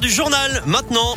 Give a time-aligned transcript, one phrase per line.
[0.00, 1.16] du journal maintenant.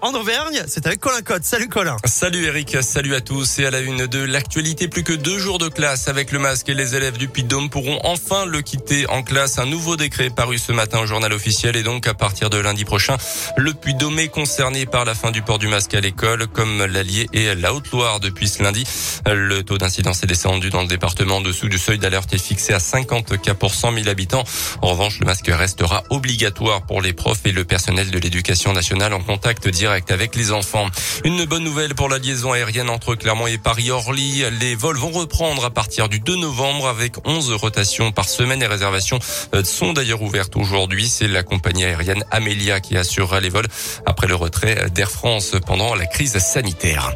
[0.00, 1.42] En Auvergne, c'est avec Colin Cotte.
[1.42, 1.96] Salut Colin.
[2.04, 3.58] Salut Eric, salut à tous.
[3.58, 6.68] Et à la une de l'actualité, plus que deux jours de classe avec le masque
[6.68, 9.58] et les élèves du Puy-de-Dôme pourront enfin le quitter en classe.
[9.58, 12.84] Un nouveau décret paru ce matin au journal officiel et donc à partir de lundi
[12.84, 13.16] prochain,
[13.56, 17.26] le Puy-de-Dôme est concerné par la fin du port du masque à l'école comme l'Allier
[17.32, 18.84] et la Haute-Loire depuis ce lundi.
[19.26, 22.78] Le taux d'incidence est descendu dans le département dessous du seuil d'alerte est fixé à
[22.78, 24.44] 50 cas pour 100 000 habitants.
[24.82, 29.12] En revanche, le masque restera obligatoire pour les profs et le personnel de l'éducation nationale
[29.12, 30.86] en contact direct avec les enfants.
[31.24, 34.44] Une bonne nouvelle pour la liaison aérienne entre Clermont et Paris-Orly.
[34.60, 38.60] Les vols vont reprendre à partir du 2 novembre avec 11 rotations par semaine.
[38.60, 39.18] Les réservations
[39.54, 41.08] euh, sont d'ailleurs ouvertes aujourd'hui.
[41.08, 43.68] C'est la compagnie aérienne Amelia qui assurera les vols
[44.04, 47.12] après le retrait d'Air France pendant la crise sanitaire.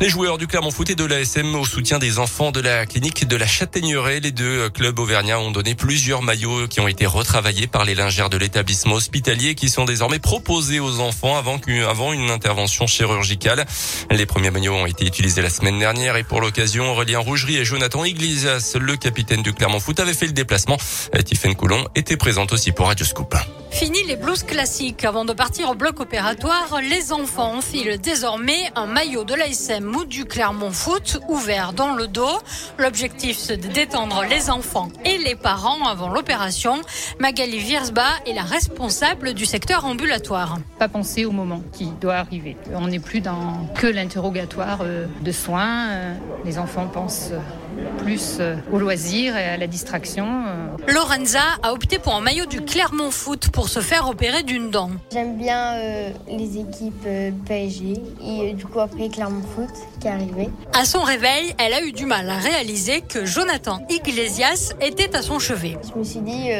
[0.00, 3.28] Les joueurs du Clermont Foot et de l'ASM au soutien des enfants de la clinique
[3.28, 4.20] de la Châtaigneraie.
[4.20, 8.30] Les deux clubs auvergnats ont donné plusieurs maillots qui ont été retravaillés par les lingères
[8.30, 13.64] de l'établissement hospitalier qui sont désormais proposés aux enfants avant, avant une intervention chirurgicale.
[14.10, 17.64] Les premiers maillots ont été utilisés la semaine dernière et pour l'occasion, Aurélien Rougerie et
[17.64, 20.78] Jonathan Iglesias, le capitaine du Clermont Foot, avaient fait le déplacement.
[21.24, 23.34] Tiffaine Coulon était présente aussi pour Radio Scoop.
[23.74, 25.04] Fini les blouses classiques.
[25.04, 30.04] Avant de partir au bloc opératoire, les enfants enfilent désormais un maillot de l'ASM ou
[30.04, 32.38] du Clermont Foot ouvert dans le dos.
[32.78, 36.82] L'objectif, c'est de détendre les enfants et les parents avant l'opération.
[37.18, 40.58] Magali Viersba est la responsable du secteur ambulatoire.
[40.78, 42.56] Pas penser au moment qui doit arriver.
[42.74, 45.88] On n'est plus dans que l'interrogatoire euh, de soins.
[45.90, 47.32] Euh, les enfants pensent
[47.98, 50.44] plus euh, au loisir et à la distraction.
[50.86, 54.90] Lorenza a opté pour un maillot du Clermont Foot pour se faire opérer d'une dent.
[55.10, 59.70] J'aime bien euh, les équipes euh, PSG et euh, du coup après Clermont Foot
[60.02, 60.50] qui est arrivé.
[60.74, 65.22] À son réveil, elle a eu du mal à réaliser que Jonathan Iglesias était à
[65.22, 65.78] son chevet.
[65.90, 66.50] Je me suis dit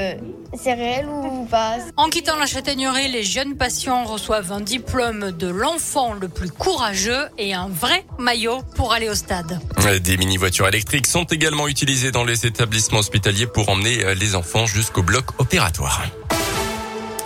[0.54, 1.76] c'est réel ou pas?
[1.98, 7.26] En quittant la châtaignerie, les jeunes patients reçoivent un diplôme de l'enfant le plus courageux
[7.36, 9.60] et un vrai maillot pour aller au stade.
[10.02, 15.02] Des mini-voitures électriques sont également utilisées dans les établissements hospitaliers pour emmener les enfants jusqu'au
[15.02, 16.02] bloc opératoire.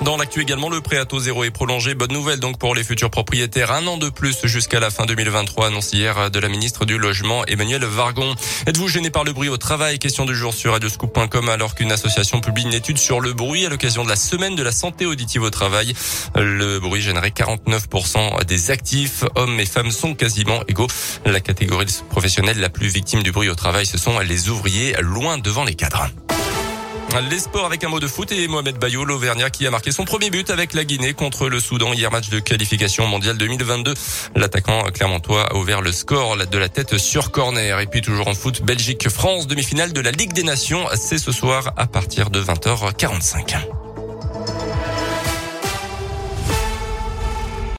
[0.08, 1.94] Dans l'actu également, le prêt à taux zéro est prolongé.
[1.94, 3.72] Bonne nouvelle donc pour les futurs propriétaires.
[3.72, 7.44] Un an de plus jusqu'à la fin 2023, annonce hier de la ministre du Logement,
[7.44, 8.34] Emmanuel Vargon.
[8.66, 9.98] Êtes-vous gêné par le bruit au travail?
[9.98, 13.68] Question du jour sur radioscoop.com alors qu'une association publie une étude sur le bruit à
[13.68, 15.92] l'occasion de la semaine de la santé auditive au travail.
[16.34, 19.24] Le bruit générait 49% des actifs.
[19.34, 20.88] Hommes et femmes sont quasiment égaux.
[21.26, 25.36] La catégorie professionnelle la plus victime du bruit au travail, ce sont les ouvriers loin
[25.36, 26.08] devant les cadres.
[27.30, 30.04] Les sports avec un mot de foot et Mohamed Bayo, l'Auvergnat, qui a marqué son
[30.04, 33.94] premier but avec la Guinée contre le Soudan hier match de qualification mondiale 2022.
[34.36, 37.80] L'attaquant clermontois a ouvert le score de la tête sur corner.
[37.80, 40.86] Et puis toujours en foot, Belgique-France, demi-finale de la Ligue des Nations.
[40.94, 43.77] C'est ce soir à partir de 20h45.